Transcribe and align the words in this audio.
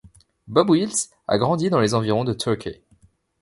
Bob 0.47 0.71
Wills 0.71 1.09
a 1.27 1.37
grandi 1.37 1.69
dans 1.69 1.79
les 1.79 1.93
environs 1.93 2.23
de 2.23 2.33
Turkey. 2.33 2.81